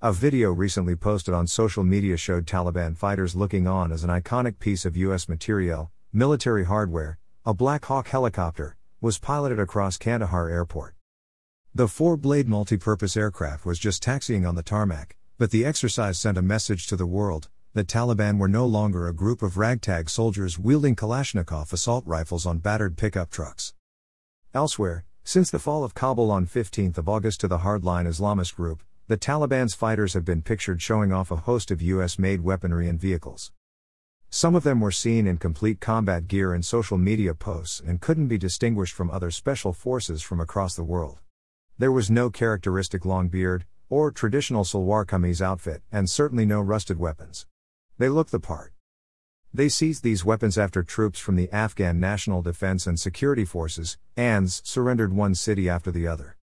[0.00, 4.60] A video recently posted on social media showed Taliban fighters looking on as an iconic
[4.60, 5.28] piece of U.S.
[5.28, 10.94] materiel, military hardware, a Black Hawk helicopter, was piloted across Kandahar airport.
[11.74, 16.16] The four blade multi purpose aircraft was just taxiing on the tarmac, but the exercise
[16.16, 20.08] sent a message to the world that Taliban were no longer a group of ragtag
[20.08, 23.74] soldiers wielding Kalashnikov assault rifles on battered pickup trucks.
[24.54, 29.16] Elsewhere, since the fall of Kabul on 15 August to the hardline Islamist group, the
[29.16, 33.52] Taliban's fighters have been pictured showing off a host of US made weaponry and vehicles.
[34.28, 38.28] Some of them were seen in complete combat gear in social media posts and couldn't
[38.28, 41.20] be distinguished from other special forces from across the world.
[41.78, 46.98] There was no characteristic long beard, or traditional salwar kameez outfit, and certainly no rusted
[46.98, 47.46] weapons.
[47.96, 48.74] They look the part.
[49.54, 54.60] They seized these weapons after troops from the Afghan National Defense and Security Forces, ANS,
[54.66, 56.37] surrendered one city after the other.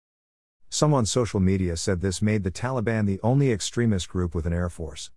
[0.75, 4.53] Some on social media said this made the Taliban the only extremist group with an
[4.53, 5.13] air force.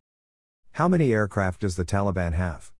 [0.73, 2.71] How many aircraft does the Taliban have?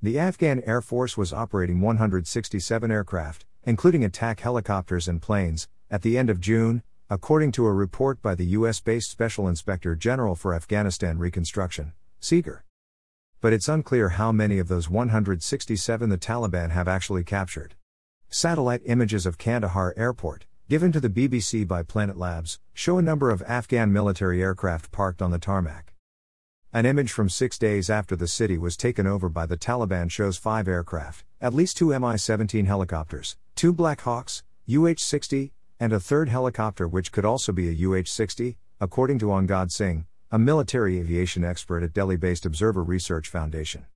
[0.00, 6.16] The Afghan Air Force was operating 167 aircraft, including attack helicopters and planes, at the
[6.16, 10.54] end of June, according to a report by the US based Special Inspector General for
[10.54, 12.62] Afghanistan Reconstruction, SIGAR.
[13.42, 17.74] But it's unclear how many of those 167 the Taliban have actually captured.
[18.30, 23.30] Satellite images of Kandahar Airport, given to the BBC by Planet Labs, show a number
[23.30, 25.94] of Afghan military aircraft parked on the tarmac.
[26.74, 30.36] An image from six days after the city was taken over by the Taliban shows
[30.36, 36.00] five aircraft, at least two Mi 17 helicopters, two Black Hawks, UH 60, and a
[36.00, 40.98] third helicopter which could also be a UH 60, according to Angad Singh, a military
[40.98, 43.86] aviation expert at Delhi based Observer Research Foundation.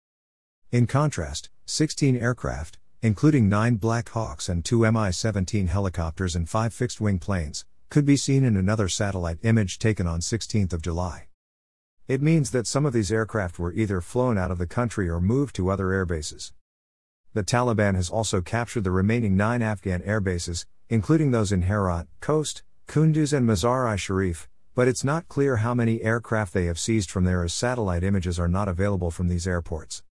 [0.70, 6.72] In contrast, 16 aircraft, including nine Black Hawks and two Mi 17 helicopters and five
[6.72, 11.26] fixed wing planes, could be seen in another satellite image taken on 16 July.
[12.06, 15.20] It means that some of these aircraft were either flown out of the country or
[15.20, 16.52] moved to other airbases.
[17.34, 22.62] The Taliban has also captured the remaining nine Afghan airbases, including those in Herat, Khost,
[22.86, 27.10] Kunduz, and Mazar i Sharif, but it's not clear how many aircraft they have seized
[27.10, 30.04] from there as satellite images are not available from these airports.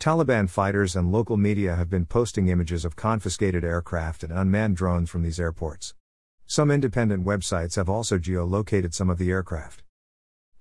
[0.00, 5.10] Taliban fighters and local media have been posting images of confiscated aircraft and unmanned drones
[5.10, 5.92] from these airports.
[6.46, 9.82] Some independent websites have also geolocated some of the aircraft.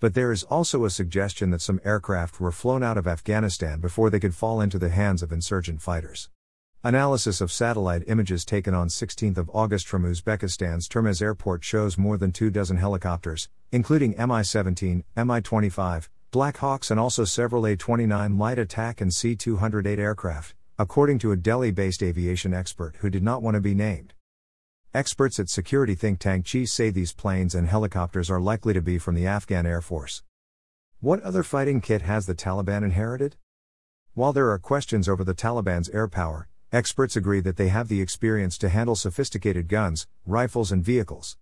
[0.01, 4.09] But there is also a suggestion that some aircraft were flown out of Afghanistan before
[4.09, 6.27] they could fall into the hands of insurgent fighters.
[6.83, 12.33] Analysis of satellite images taken on 16 August from Uzbekistan's Termez airport shows more than
[12.33, 18.38] two dozen helicopters, including Mi 17, Mi 25, Black Hawks, and also several A 29
[18.38, 23.23] light attack and C 208 aircraft, according to a Delhi based aviation expert who did
[23.23, 24.13] not want to be named.
[24.94, 29.00] Experts at security think tank Chi say these planes and helicopters are likely to be
[29.00, 30.22] from the Afghan Air Force.
[31.00, 33.35] What other fighting kit has the Taliban inherited?
[34.13, 38.01] While there are questions over the Taliban's air power, experts agree that they have the
[38.01, 41.38] experience to handle sophisticated guns, rifles, and vehicles.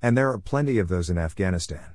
[0.00, 1.94] And there are plenty of those in Afghanistan.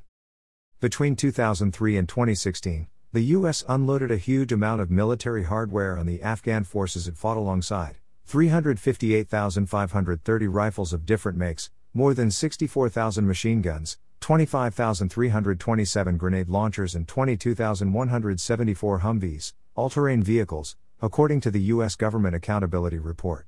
[0.82, 3.64] Between 2003 and 2016, the U.S.
[3.70, 10.48] unloaded a huge amount of military hardware on the Afghan forces it fought alongside 358,530
[10.48, 19.54] rifles of different makes, more than 64,000 machine guns, 25,327 grenade launchers, and 22,174 Humvees,
[19.76, 21.96] all terrain vehicles, according to the U.S.
[21.96, 23.48] Government Accountability Report.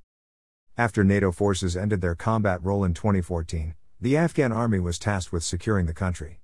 [0.78, 5.44] After NATO forces ended their combat role in 2014, the Afghan army was tasked with
[5.44, 6.40] securing the country.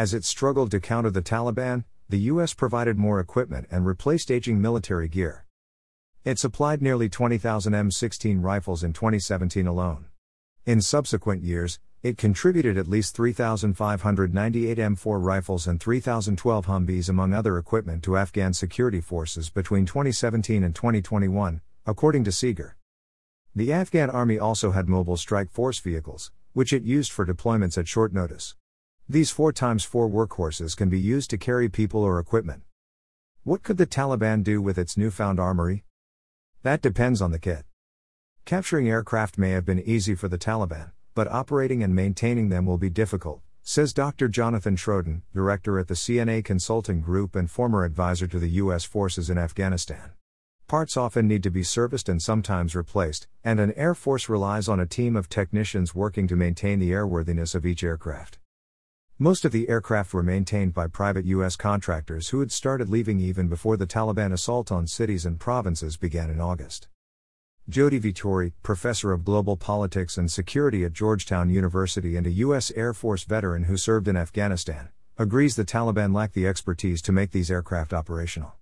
[0.00, 2.54] As it struggled to counter the Taliban, the U.S.
[2.54, 5.44] provided more equipment and replaced aging military gear.
[6.24, 10.06] It supplied nearly 20,000 M16 rifles in 2017 alone.
[10.64, 17.58] In subsequent years, it contributed at least 3,598 M4 rifles and 3,012 Humvees among other
[17.58, 22.72] equipment to Afghan security forces between 2017 and 2021, according to SIGAR.
[23.54, 27.86] The Afghan army also had mobile strike force vehicles, which it used for deployments at
[27.86, 28.54] short notice.
[29.10, 32.62] These 4x4 workhorses can be used to carry people or equipment.
[33.42, 35.82] What could the Taliban do with its newfound armory?
[36.62, 37.64] That depends on the kit.
[38.44, 42.78] Capturing aircraft may have been easy for the Taliban, but operating and maintaining them will
[42.78, 44.28] be difficult, says Dr.
[44.28, 48.84] Jonathan Schroden, director at the CNA Consulting Group and former advisor to the U.S.
[48.84, 50.12] forces in Afghanistan.
[50.68, 54.78] Parts often need to be serviced and sometimes replaced, and an Air Force relies on
[54.78, 58.38] a team of technicians working to maintain the airworthiness of each aircraft.
[59.22, 61.54] Most of the aircraft were maintained by private U.S.
[61.54, 66.30] contractors who had started leaving even before the Taliban assault on cities and provinces began
[66.30, 66.88] in August.
[67.68, 72.72] Jodi Vittori, professor of global politics and security at Georgetown University and a U.S.
[72.74, 74.88] Air Force veteran who served in Afghanistan,
[75.18, 78.54] agrees the Taliban lack the expertise to make these aircraft operational.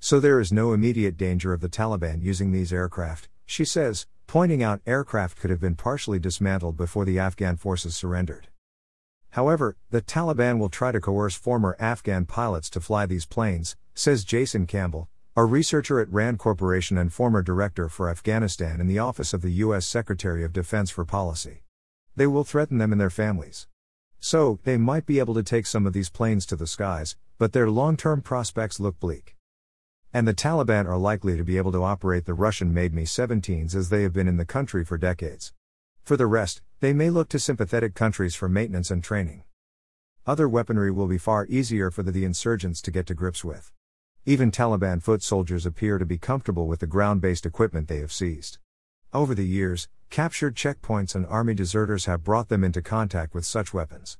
[0.00, 4.60] So there is no immediate danger of the Taliban using these aircraft, she says, pointing
[4.60, 8.48] out aircraft could have been partially dismantled before the Afghan forces surrendered.
[9.30, 14.24] However, the Taliban will try to coerce former Afghan pilots to fly these planes, says
[14.24, 19.32] Jason Campbell, a researcher at RAND Corporation and former director for Afghanistan in the Office
[19.32, 19.86] of the U.S.
[19.86, 21.62] Secretary of Defense for Policy.
[22.16, 23.68] They will threaten them and their families.
[24.18, 27.52] So, they might be able to take some of these planes to the skies, but
[27.52, 29.36] their long term prospects look bleak.
[30.12, 33.76] And the Taliban are likely to be able to operate the Russian made Mi 17s
[33.76, 35.52] as they have been in the country for decades.
[36.02, 39.44] For the rest, they may look to sympathetic countries for maintenance and training.
[40.26, 43.70] Other weaponry will be far easier for the, the insurgents to get to grips with.
[44.24, 48.12] Even Taliban foot soldiers appear to be comfortable with the ground based equipment they have
[48.12, 48.56] seized.
[49.12, 53.74] Over the years, captured checkpoints and army deserters have brought them into contact with such
[53.74, 54.16] weapons.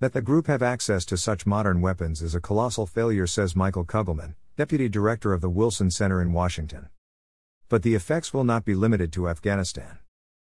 [0.00, 3.84] That the group have access to such modern weapons is a colossal failure, says Michael
[3.84, 6.88] Kugelman, deputy director of the Wilson Center in Washington.
[7.68, 9.98] But the effects will not be limited to Afghanistan.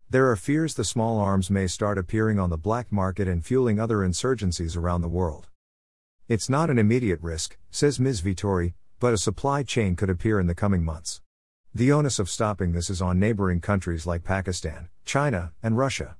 [0.09, 3.77] There are fears the small arms may start appearing on the black market and fueling
[3.77, 5.48] other insurgencies around the world.
[6.30, 8.21] It's not an immediate risk, says Ms.
[8.21, 11.19] Vittori, but a supply chain could appear in the coming months.
[11.75, 16.15] The onus of stopping this is on neighboring countries like Pakistan, China, and Russia.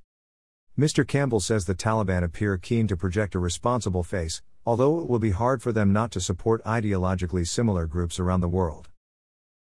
[0.78, 1.07] Mr.
[1.07, 5.31] Campbell says the Taliban appear keen to project a responsible face, although it will be
[5.31, 8.89] hard for them not to support ideologically similar groups around the world.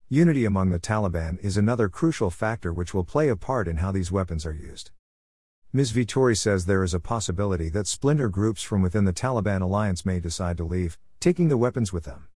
[0.09, 3.91] Unity among the Taliban is another crucial factor which will play a part in how
[3.91, 4.91] these weapons are used.
[5.73, 5.91] Ms.
[5.91, 10.21] Vittori says there is a possibility that splinter groups from within the Taliban alliance may
[10.21, 12.29] decide to leave, taking the weapons with them.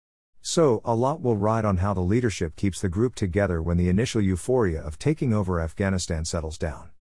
[0.41, 3.91] So, a lot will ride on how the leadership keeps the group together when the
[3.91, 6.89] initial euphoria of taking over Afghanistan settles down.